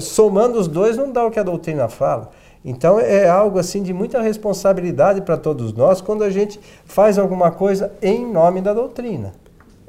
somando 0.00 0.58
os 0.58 0.66
dois 0.66 0.96
não 0.96 1.12
dá 1.12 1.26
o 1.26 1.30
que 1.30 1.38
a 1.38 1.42
doutrina 1.42 1.86
fala. 1.86 2.30
Então 2.64 2.98
é 2.98 3.28
algo 3.28 3.58
assim 3.58 3.82
de 3.82 3.92
muita 3.92 4.22
responsabilidade 4.22 5.20
para 5.20 5.36
todos 5.36 5.72
nós 5.72 6.00
quando 6.00 6.24
a 6.24 6.30
gente 6.30 6.58
faz 6.86 7.18
alguma 7.18 7.50
coisa 7.50 7.92
em 8.00 8.24
nome 8.24 8.62
da 8.62 8.72
doutrina. 8.72 9.34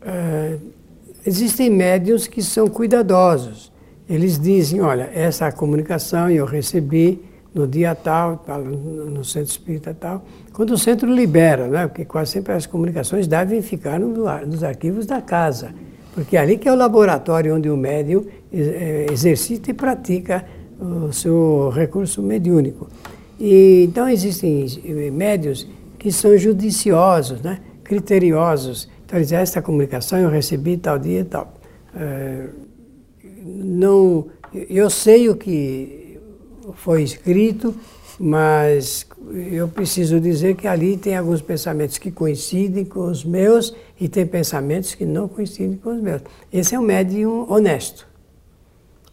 É, 0.06 0.58
existem 1.26 1.70
médiums 1.70 2.28
que 2.28 2.42
são 2.42 2.68
cuidadosos. 2.68 3.72
Eles 4.10 4.38
dizem, 4.38 4.82
olha, 4.82 5.10
essa 5.14 5.52
comunicação 5.52 6.30
eu 6.30 6.46
recebi 6.46 7.24
no 7.54 7.68
dia 7.68 7.94
tal, 7.94 8.44
no 8.66 9.24
centro 9.24 9.52
espírita 9.52 9.96
tal, 9.98 10.24
quando 10.52 10.72
o 10.72 10.78
centro 10.78 11.10
libera, 11.10 11.68
né? 11.68 11.88
porque 11.88 12.04
quase 12.04 12.32
sempre 12.32 12.54
as 12.54 12.66
comunicações 12.66 13.28
devem 13.28 13.62
ficar 13.62 14.00
nos 14.00 14.64
arquivos 14.64 15.06
da 15.06 15.22
casa, 15.22 15.72
porque 16.14 16.38
é 16.38 16.40
ali 16.40 16.58
que 16.58 16.68
é 16.68 16.72
o 16.72 16.76
laboratório 16.76 17.56
onde 17.56 17.70
o 17.70 17.76
médium 17.76 18.26
é, 18.52 19.08
exercita 19.12 19.72
e 19.72 19.74
pratica 19.74 20.46
o 20.80 21.12
seu 21.12 21.70
recurso 21.70 22.22
mediúnico. 22.22 22.88
E, 23.40 23.86
então 23.90 24.08
existem 24.08 24.66
médios 25.12 25.68
que 25.98 26.12
são 26.12 26.38
judiciosos, 26.38 27.42
né? 27.42 27.60
criteriosos. 27.84 28.90
Então 29.06 29.18
eles 29.18 29.28
dizem, 29.28 29.40
esta 29.40 29.62
comunicação 29.62 30.20
eu 30.20 30.30
recebi 30.30 30.78
tal 30.78 31.00
dia 31.00 31.22
e 31.22 31.26
tal. 31.26 31.54
É, 31.96 32.48
não, 33.44 34.28
eu 34.70 34.90
sei 34.90 35.30
o 35.30 35.36
que 35.36 36.20
foi 36.76 37.04
escrito, 37.04 37.76
mas 38.20 39.06
eu 39.32 39.68
preciso 39.68 40.20
dizer 40.20 40.56
que 40.56 40.68
ali 40.68 40.98
tem 40.98 41.16
alguns 41.16 41.42
pensamentos 41.42 41.98
que 41.98 42.12
coincidem 42.12 42.84
com 42.84 43.02
os 43.02 43.24
meus 43.24 43.76
e 44.00 44.10
tem 44.10 44.26
pensamentos 44.26 44.96
que 44.96 45.06
não 45.06 45.28
coincidem 45.28 45.78
com 45.78 45.96
os 45.96 46.02
meus. 46.02 46.22
Esse 46.52 46.76
é 46.76 46.80
um 46.80 46.84
médium 46.84 47.46
honesto. 47.50 48.08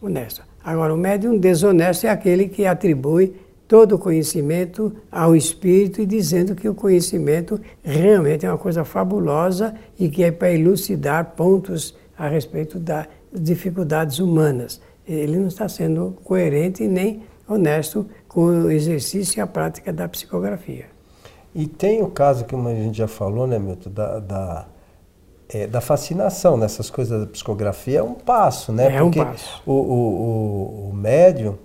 Honesto. 0.01 0.43
Agora, 0.63 0.93
o 0.93 0.97
médium 0.97 1.37
desonesto 1.37 2.05
é 2.05 2.09
aquele 2.09 2.47
que 2.47 2.65
atribui 2.65 3.33
todo 3.67 3.95
o 3.95 3.99
conhecimento 3.99 4.93
ao 5.09 5.35
espírito 5.35 6.01
e 6.01 6.05
dizendo 6.05 6.55
que 6.55 6.67
o 6.67 6.75
conhecimento 6.75 7.59
realmente 7.81 8.45
é 8.45 8.49
uma 8.49 8.57
coisa 8.57 8.83
fabulosa 8.83 9.73
e 9.97 10.09
que 10.09 10.23
é 10.23 10.31
para 10.31 10.51
elucidar 10.51 11.33
pontos 11.37 11.95
a 12.17 12.27
respeito 12.27 12.77
das 12.77 13.07
dificuldades 13.33 14.19
humanas. 14.19 14.81
Ele 15.07 15.37
não 15.37 15.47
está 15.47 15.69
sendo 15.69 16.17
coerente 16.23 16.85
nem 16.85 17.23
honesto 17.47 18.05
com 18.31 18.45
o 18.45 18.71
exercício 18.71 19.39
e 19.39 19.41
a 19.41 19.47
prática 19.47 19.91
da 19.91 20.07
psicografia. 20.07 20.85
E 21.53 21.67
tem 21.67 22.01
o 22.01 22.07
caso 22.07 22.45
que 22.45 22.55
a 22.55 22.75
gente 22.75 22.97
já 22.97 23.07
falou, 23.07 23.45
né, 23.45 23.59
Milton, 23.59 23.89
da, 23.89 24.19
da 24.19 24.65
é, 25.49 25.67
da 25.67 25.81
fascinação 25.81 26.55
nessas 26.55 26.89
coisas 26.89 27.19
da 27.19 27.27
psicografia 27.27 27.99
é 27.99 28.03
um 28.03 28.13
passo, 28.13 28.71
né? 28.71 28.85
É 28.85 29.01
Porque 29.01 29.19
um 29.19 29.25
passo. 29.25 29.61
O, 29.65 29.73
o, 29.73 29.75
o, 29.75 30.89
o 30.91 30.93
médium, 30.93 31.57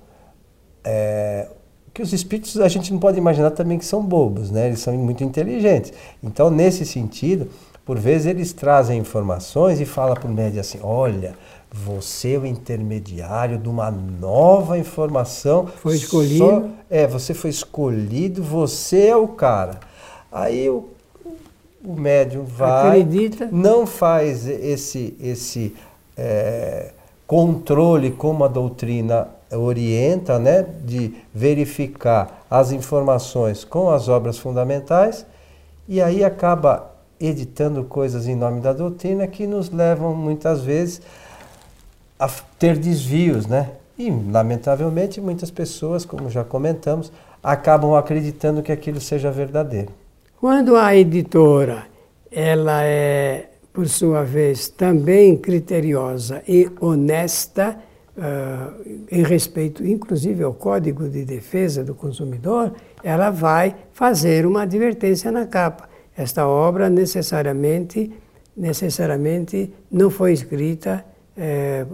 é, 0.83 1.49
que 1.95 2.03
os 2.03 2.13
espíritos 2.13 2.59
a 2.59 2.67
gente 2.67 2.93
não 2.93 2.99
pode 2.99 3.17
imaginar 3.17 3.53
também 3.53 3.79
que 3.79 3.85
são 3.85 4.03
bobos, 4.03 4.51
né? 4.51 4.67
Eles 4.67 4.81
são 4.81 4.93
muito 4.95 5.23
inteligentes. 5.23 5.93
Então, 6.21 6.51
nesse 6.51 6.85
sentido, 6.85 7.49
por 7.85 7.97
vezes 7.97 8.27
eles 8.27 8.53
trazem 8.53 8.99
informações 8.99 9.81
e 9.81 9.85
falam 9.85 10.17
para 10.17 10.27
o 10.27 10.35
médium 10.35 10.61
assim, 10.61 10.81
olha, 10.83 11.37
você 11.85 12.35
é 12.35 12.39
o 12.39 12.47
intermediário 12.47 13.59
de 13.59 13.69
uma 13.69 13.91
nova 13.91 14.79
informação. 14.79 15.67
Foi 15.67 15.97
escolhido. 15.97 16.39
Só, 16.39 16.65
é, 16.89 17.07
você 17.07 17.35
foi 17.35 17.51
escolhido, 17.51 18.43
você 18.43 19.09
é 19.09 19.17
o 19.17 19.29
cara. 19.29 19.81
Aí 20.31 20.69
o 20.69 20.97
o 21.87 21.95
médium 21.95 22.45
vai, 22.45 23.01
Acredita. 23.01 23.49
não 23.53 23.87
faz 23.87 24.49
esse, 24.49 25.17
esse 25.21 25.73
é, 26.17 26.91
controle 27.27 28.11
como 28.11 28.45
a 28.45 28.49
doutrina 28.49 29.29
orienta, 29.53 30.37
né, 30.37 30.67
de 30.85 31.15
verificar 31.33 32.45
as 32.51 32.73
informações 32.73 33.63
com 33.63 33.89
as 33.89 34.09
obras 34.09 34.37
fundamentais, 34.37 35.25
e 35.89 36.03
aí 36.03 36.25
acaba 36.25 36.91
editando 37.21 37.85
coisas 37.85 38.27
em 38.27 38.35
nome 38.35 38.61
da 38.61 38.73
doutrina 38.73 39.27
que 39.29 39.47
nos 39.47 39.71
levam 39.71 40.13
muitas 40.13 40.63
vezes 40.63 41.01
a 42.19 42.29
ter 42.59 42.77
desvios, 42.77 43.47
né? 43.47 43.71
E, 43.99 44.11
lamentavelmente, 44.11 45.21
muitas 45.21 45.51
pessoas, 45.51 46.05
como 46.05 46.29
já 46.29 46.45
comentamos, 46.45 47.11
acabam 47.43 47.95
acreditando 47.95 48.63
que 48.63 48.73
aquilo 48.73 49.01
seja 49.01 49.31
verdadeiro. 49.31 49.89
Quando 50.39 50.77
a 50.77 50.95
editora 50.95 51.85
ela 52.31 52.83
é, 52.85 53.49
por 53.73 53.89
sua 53.89 54.23
vez, 54.23 54.69
também 54.69 55.37
criteriosa 55.37 56.43
e 56.47 56.71
honesta 56.81 57.79
uh, 58.17 59.05
em 59.11 59.23
respeito, 59.23 59.87
inclusive, 59.87 60.43
ao 60.43 60.53
Código 60.53 61.09
de 61.09 61.25
Defesa 61.25 61.83
do 61.83 61.95
Consumidor, 61.95 62.73
ela 63.03 63.31
vai 63.31 63.75
fazer 63.93 64.45
uma 64.45 64.63
advertência 64.63 65.33
na 65.33 65.47
capa. 65.47 65.89
Esta 66.17 66.47
obra 66.47 66.91
necessariamente, 66.91 68.13
necessariamente 68.57 69.73
não 69.91 70.11
foi 70.11 70.33
escrita 70.33 71.05
é, 71.37 71.85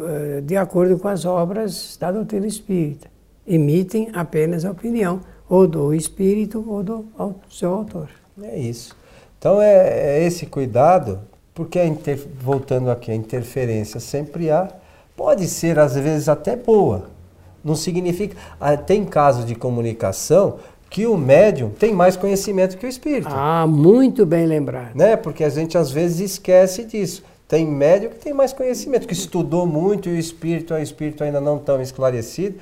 de 0.45 0.57
acordo 0.57 0.99
com 0.99 1.09
as 1.09 1.25
obras 1.25 1.97
da 1.99 2.13
doutrina 2.13 2.47
espírita. 2.47 3.11
Emitem 3.47 4.09
apenas 4.13 4.65
a 4.65 4.71
opinião 4.71 5.21
ou 5.49 5.67
do 5.67 5.93
espírito 5.93 6.65
ou 6.67 6.83
do 6.83 7.05
seu 7.51 7.73
autor. 7.73 8.09
É 8.43 8.59
isso. 8.59 8.97
Então 9.39 9.61
é, 9.61 10.19
é 10.19 10.25
esse 10.25 10.47
cuidado, 10.47 11.19
porque 11.53 11.83
inter... 11.85 12.19
voltando 12.41 12.91
aqui, 12.91 13.11
a 13.11 13.15
interferência 13.15 13.99
sempre 13.99 14.51
há, 14.51 14.69
pode 15.17 15.49
ser 15.49 15.79
às 15.79 15.95
vezes 15.95 16.29
até 16.29 16.57
boa. 16.57 17.07
Não 17.65 17.75
significa. 17.75 18.37
Ah, 18.61 18.77
tem 18.77 19.05
casos 19.05 19.45
de 19.45 19.55
comunicação 19.55 20.59
que 20.89 21.07
o 21.07 21.17
médium 21.17 21.71
tem 21.71 21.93
mais 21.93 22.17
conhecimento 22.17 22.77
que 22.77 22.85
o 22.85 22.89
espírito. 22.89 23.29
Ah, 23.31 23.67
muito 23.67 24.27
bem 24.27 24.47
lembrado. 24.47 24.95
Né? 24.95 25.17
Porque 25.17 25.43
a 25.43 25.49
gente 25.49 25.77
às 25.79 25.91
vezes 25.91 26.33
esquece 26.33 26.85
disso. 26.85 27.25
Tem 27.53 27.67
médium 27.67 28.09
que 28.09 28.17
tem 28.17 28.33
mais 28.33 28.51
conhecimento, 28.51 29.07
que 29.07 29.13
estudou 29.13 29.67
muito 29.67 30.09
e 30.09 30.13
o 30.13 30.19
espírito, 30.19 30.73
o 30.73 30.79
espírito 30.79 31.23
ainda 31.23 31.39
não 31.39 31.59
tão 31.59 31.83
esclarecido. 31.83 32.57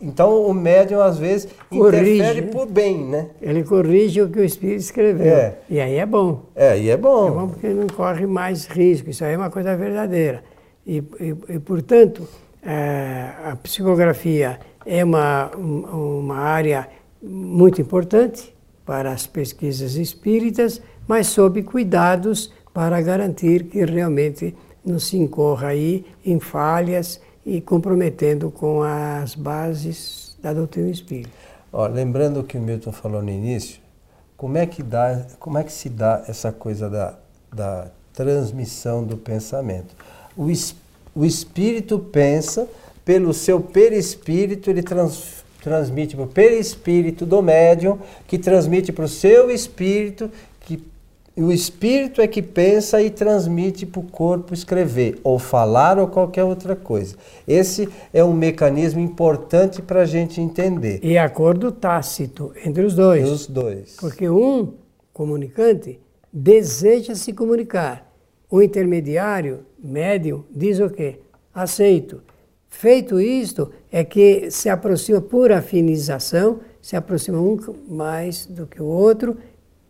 Então 0.00 0.44
o 0.44 0.52
médium 0.52 1.00
às 1.00 1.16
vezes 1.16 1.48
corrige, 1.70 2.16
interfere 2.16 2.42
por 2.50 2.66
bem, 2.66 3.04
né? 3.04 3.28
Ele 3.40 3.62
corrige 3.62 4.20
o 4.20 4.28
que 4.28 4.40
o 4.40 4.44
espírito 4.44 4.80
escreveu. 4.80 5.32
É. 5.32 5.58
E 5.70 5.80
aí 5.80 5.94
é 5.94 6.04
bom. 6.04 6.42
É, 6.56 6.76
e 6.76 6.90
é 6.90 6.96
bom. 6.96 7.28
É 7.28 7.30
bom 7.30 7.48
porque 7.50 7.68
não 7.68 7.86
corre 7.86 8.26
mais 8.26 8.66
risco. 8.66 9.10
Isso 9.10 9.24
aí 9.24 9.34
é 9.34 9.36
uma 9.36 9.48
coisa 9.48 9.76
verdadeira. 9.76 10.42
E, 10.84 10.96
e, 11.20 11.36
e 11.48 11.58
portanto, 11.60 12.26
é, 12.64 13.28
a 13.44 13.54
psicografia 13.62 14.58
é 14.84 15.04
uma, 15.04 15.52
uma 15.54 16.38
área 16.38 16.88
muito 17.22 17.80
importante 17.80 18.52
para 18.84 19.12
as 19.12 19.24
pesquisas 19.24 19.94
espíritas, 19.94 20.82
mas 21.06 21.28
sob 21.28 21.62
cuidados 21.62 22.52
para 22.72 23.00
garantir 23.00 23.64
que 23.64 23.84
realmente 23.84 24.54
não 24.84 24.98
se 24.98 25.16
incorra 25.16 25.68
aí 25.68 26.04
em 26.24 26.40
falhas 26.40 27.20
e 27.44 27.60
comprometendo 27.60 28.50
com 28.50 28.82
as 28.82 29.34
bases 29.34 30.36
da 30.42 30.52
doutrina 30.52 30.90
espírita. 30.90 31.30
Ó, 31.72 31.86
lembrando 31.86 32.40
o 32.40 32.44
que 32.44 32.56
o 32.56 32.60
Milton 32.60 32.92
falou 32.92 33.22
no 33.22 33.30
início, 33.30 33.80
como 34.36 34.58
é 34.58 34.66
que, 34.66 34.82
dá, 34.82 35.24
como 35.38 35.58
é 35.58 35.64
que 35.64 35.72
se 35.72 35.88
dá 35.88 36.24
essa 36.26 36.50
coisa 36.50 36.90
da, 36.90 37.14
da 37.52 37.90
transmissão 38.12 39.04
do 39.04 39.16
pensamento? 39.16 39.94
O, 40.36 40.50
es, 40.50 40.74
o 41.14 41.24
espírito 41.24 41.98
pensa, 41.98 42.66
pelo 43.04 43.32
seu 43.32 43.60
perispírito, 43.60 44.68
ele 44.68 44.82
trans, 44.82 45.44
transmite 45.62 46.16
para 46.16 46.24
o 46.24 46.28
perispírito 46.28 47.24
do 47.24 47.40
médium, 47.40 47.98
que 48.26 48.38
transmite 48.38 48.92
para 48.92 49.04
o 49.04 49.08
seu 49.08 49.50
espírito, 49.50 50.30
o 51.40 51.50
espírito 51.50 52.20
é 52.20 52.26
que 52.26 52.42
pensa 52.42 53.00
e 53.00 53.08
transmite 53.08 53.86
para 53.86 54.00
o 54.00 54.04
corpo 54.04 54.52
escrever, 54.52 55.18
ou 55.24 55.38
falar, 55.38 55.98
ou 55.98 56.06
qualquer 56.06 56.44
outra 56.44 56.76
coisa. 56.76 57.16
Esse 57.48 57.88
é 58.12 58.22
um 58.22 58.34
mecanismo 58.34 59.00
importante 59.00 59.80
para 59.80 60.02
a 60.02 60.04
gente 60.04 60.40
entender. 60.40 61.00
E 61.02 61.16
acordo 61.16 61.72
tácito 61.72 62.52
entre 62.64 62.84
os 62.84 62.94
dois. 62.94 63.28
Os 63.28 63.46
dois. 63.46 63.96
Porque 63.98 64.28
um 64.28 64.74
comunicante 65.12 65.98
deseja 66.30 67.14
se 67.14 67.32
comunicar. 67.32 68.10
O 68.50 68.60
intermediário, 68.60 69.60
médium, 69.82 70.44
diz 70.50 70.80
o 70.80 70.90
quê? 70.90 71.20
Aceito. 71.54 72.22
Feito 72.68 73.18
isto, 73.18 73.70
é 73.90 74.04
que 74.04 74.50
se 74.50 74.68
aproxima 74.68 75.20
por 75.20 75.50
afinização, 75.50 76.60
se 76.80 76.96
aproxima 76.96 77.38
um 77.38 77.56
mais 77.88 78.44
do 78.46 78.66
que 78.66 78.82
o 78.82 78.86
outro 78.86 79.36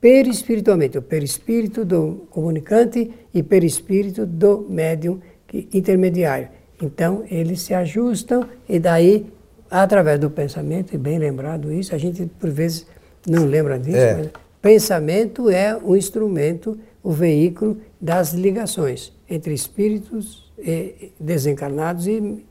perispiritualmente, 0.03 0.99
o 0.99 1.03
perispírito 1.03 1.85
do 1.85 2.27
comunicante 2.29 3.09
e 3.33 3.41
perispírito 3.41 4.27
do 4.27 4.67
médium 4.69 5.21
intermediário. 5.73 6.49
Então, 6.83 7.23
eles 7.31 7.63
se 7.63 7.73
ajustam 7.73 8.45
e 8.69 8.81
daí, 8.81 9.25
através 9.71 10.19
do 10.19 10.29
pensamento, 10.29 10.93
e 10.93 10.99
bem 10.99 11.19
lembrado 11.19 11.73
isso, 11.73 11.95
a 11.95 11.99
gente 11.99 12.27
por 12.41 12.51
vezes 12.51 12.85
não 13.25 13.45
lembra 13.47 13.79
disso, 13.79 13.97
é. 13.97 14.15
mas 14.15 14.31
pensamento 14.61 15.49
é 15.49 15.79
o 15.81 15.95
instrumento, 15.95 16.77
o 17.01 17.13
veículo 17.13 17.79
das 18.01 18.33
ligações 18.33 19.13
entre 19.31 19.55
espíritos 19.55 20.51
desencarnados 21.19 22.09
e 22.09 22.45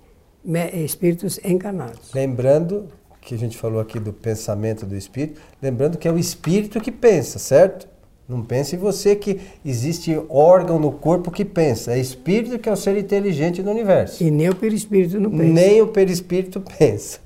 espíritos 0.85 1.37
encarnados. 1.43 2.13
Lembrando 2.13 2.87
que 3.21 3.35
a 3.35 3.37
gente 3.37 3.57
falou 3.57 3.79
aqui 3.79 3.99
do 3.99 4.11
pensamento 4.11 4.85
do 4.85 4.97
espírito, 4.97 5.39
lembrando 5.61 5.97
que 5.97 6.07
é 6.07 6.11
o 6.11 6.17
espírito 6.17 6.81
que 6.81 6.91
pensa, 6.91 7.37
certo? 7.39 7.87
Não 8.27 8.41
pense 8.41 8.77
você 8.77 9.15
que 9.15 9.39
existe 9.63 10.19
órgão 10.29 10.79
no 10.79 10.91
corpo 10.91 11.29
que 11.29 11.43
pensa. 11.43 11.93
É 11.93 11.99
espírito 11.99 12.57
que 12.57 12.69
é 12.69 12.71
o 12.71 12.77
ser 12.77 12.97
inteligente 12.97 13.61
do 13.61 13.69
universo. 13.69 14.23
E 14.23 14.31
nem 14.31 14.49
o 14.49 14.55
perispírito 14.55 15.19
não 15.19 15.29
pensa. 15.29 15.43
Nem 15.43 15.81
o 15.81 15.87
perispírito 15.87 16.63
pensa. 16.79 17.19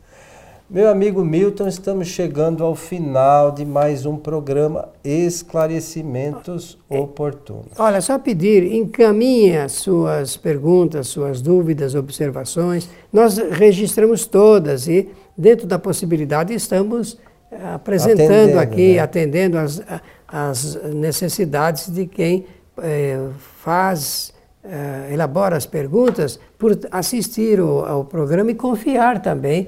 Meu 0.67 0.89
amigo 0.89 1.23
Milton, 1.23 1.67
estamos 1.67 2.07
chegando 2.07 2.63
ao 2.63 2.73
final 2.73 3.51
de 3.51 3.63
mais 3.63 4.03
um 4.03 4.17
programa 4.17 4.89
Esclarecimentos 5.03 6.75
Oportunos. 6.89 7.67
Olha, 7.77 8.01
só 8.01 8.17
pedir, 8.17 8.73
encaminhe 8.73 9.57
as 9.57 9.73
suas 9.73 10.35
perguntas, 10.35 11.07
suas 11.07 11.39
dúvidas, 11.39 11.93
observações. 11.93 12.89
Nós 13.13 13.37
registramos 13.37 14.25
todas 14.25 14.87
e, 14.87 15.07
dentro 15.37 15.67
da 15.67 15.77
possibilidade, 15.77 16.51
estamos 16.51 17.19
eh, 17.51 17.57
apresentando 17.75 18.31
atendendo, 18.31 18.59
aqui, 18.59 18.93
né? 18.95 18.99
atendendo 18.99 19.57
as, 19.59 19.83
as 20.27 20.81
necessidades 20.95 21.91
de 21.91 22.07
quem 22.07 22.43
eh, 22.79 23.19
faz, 23.61 24.33
eh, 24.63 25.09
elabora 25.13 25.57
as 25.57 25.67
perguntas, 25.67 26.39
por 26.57 26.75
assistir 26.89 27.59
ao, 27.59 27.85
ao 27.85 28.03
programa 28.03 28.49
e 28.49 28.55
confiar 28.55 29.21
também 29.21 29.67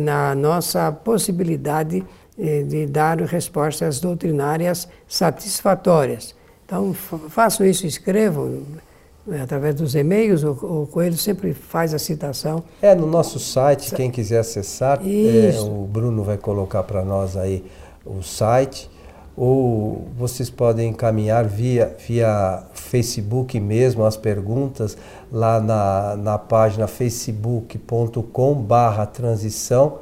na 0.00 0.34
nossa 0.34 0.90
possibilidade 0.90 2.04
eh, 2.38 2.62
de 2.64 2.86
dar 2.86 3.18
respostas 3.22 4.00
doutrinárias 4.00 4.88
satisfatórias. 5.08 6.34
Então, 6.66 6.92
façam 6.92 7.64
isso, 7.64 7.86
escrevam 7.86 8.62
eh, 9.30 9.40
através 9.40 9.76
dos 9.76 9.94
e-mails, 9.94 10.42
o, 10.42 10.50
o, 10.50 10.86
Coelho 10.86 11.16
sempre 11.16 11.54
faz 11.54 11.94
a 11.94 11.98
citação. 11.98 12.62
É, 12.82 12.94
no 12.94 13.06
nosso 13.06 13.38
site, 13.38 13.94
quem 13.94 14.10
quiser 14.10 14.40
acessar, 14.40 15.00
é, 15.02 15.58
o 15.60 15.86
Bruno 15.86 16.22
vai 16.22 16.36
colocar 16.36 16.82
para 16.82 17.04
nós 17.04 17.36
aí 17.36 17.64
o 18.04 18.22
site, 18.22 18.90
ou 19.36 20.06
vocês 20.18 20.50
podem 20.50 20.90
encaminhar 20.90 21.46
via, 21.46 21.96
via 22.06 22.64
Facebook 22.86 23.58
mesmo 23.60 24.04
as 24.04 24.16
perguntas 24.16 24.96
lá 25.30 25.60
na, 25.60 26.16
na 26.16 26.38
página 26.38 26.86
facebook.com 26.86 28.54
barra 28.54 29.04
transição. 29.06 29.98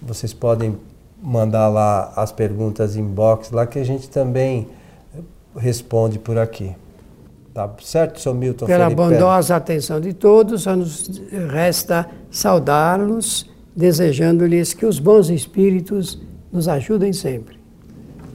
Vocês 0.00 0.32
podem 0.32 0.76
mandar 1.20 1.68
lá 1.68 2.12
as 2.14 2.30
perguntas 2.30 2.96
inbox 2.96 3.50
lá 3.50 3.66
que 3.66 3.78
a 3.78 3.84
gente 3.84 4.08
também 4.08 4.68
responde 5.56 6.18
por 6.18 6.38
aqui. 6.38 6.74
Tá 7.54 7.70
certo, 7.82 8.20
Sr. 8.20 8.34
Milton 8.34 8.66
Pela 8.66 8.84
Felipe 8.84 9.02
bondosa 9.02 9.56
atenção 9.56 9.98
de 9.98 10.12
todos, 10.12 10.64
só 10.64 10.76
nos 10.76 11.22
resta 11.50 12.06
saudá-los, 12.30 13.48
desejando-lhes 13.74 14.74
que 14.74 14.84
os 14.84 14.98
bons 14.98 15.30
espíritos 15.30 16.20
nos 16.52 16.68
ajudem 16.68 17.14
sempre. 17.14 17.55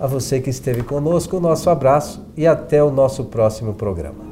A 0.02 0.08
você 0.08 0.42
que 0.42 0.50
esteve 0.50 0.82
conosco, 0.82 1.38
o 1.38 1.40
nosso 1.40 1.70
abraço 1.70 2.26
e 2.36 2.48
até 2.48 2.84
o 2.84 2.90
nosso 2.90 3.26
próximo 3.26 3.76
programa. 3.76 4.31